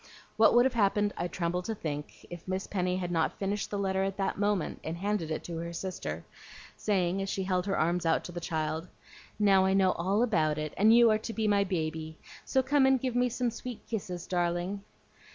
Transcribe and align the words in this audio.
What 0.35 0.55
would 0.55 0.65
have 0.65 0.73
happened 0.73 1.13
I 1.15 1.27
tremble 1.27 1.61
to 1.61 1.75
think, 1.75 2.25
if 2.31 2.47
Miss 2.47 2.65
Penny 2.65 2.97
had 2.97 3.11
not 3.11 3.37
finished 3.37 3.69
the 3.69 3.77
letter 3.77 4.01
at 4.03 4.17
that 4.17 4.39
moment 4.39 4.79
and 4.83 4.97
handed 4.97 5.29
it 5.29 5.43
to 5.43 5.57
her 5.57 5.71
sister, 5.73 6.25
saying 6.75 7.21
as 7.21 7.29
she 7.29 7.43
held 7.43 7.65
out 7.65 7.65
her 7.67 7.77
arms 7.77 8.05
to 8.23 8.31
the 8.31 8.39
child, 8.39 8.87
"Now 9.37 9.63
I 9.65 9.75
know 9.75 9.91
all 9.91 10.23
about 10.23 10.57
it, 10.57 10.73
and 10.75 10.91
you 10.91 11.11
are 11.11 11.19
to 11.19 11.33
be 11.33 11.47
my 11.47 11.63
baby; 11.63 12.17
so 12.45 12.63
come 12.63 12.87
and 12.87 12.99
give 12.99 13.15
me 13.15 13.29
some 13.29 13.51
sweet 13.51 13.85
kisses, 13.85 14.25
darling." 14.25 14.81